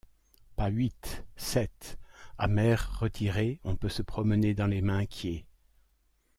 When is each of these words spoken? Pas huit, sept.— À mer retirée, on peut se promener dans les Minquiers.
Pas 0.55 0.69
huit, 0.69 1.23
sept.— 1.35 1.99
À 2.39 2.47
mer 2.47 2.91
retirée, 2.97 3.59
on 3.63 3.75
peut 3.75 3.87
se 3.87 4.01
promener 4.01 4.55
dans 4.55 4.65
les 4.65 4.81
Minquiers. 4.81 5.45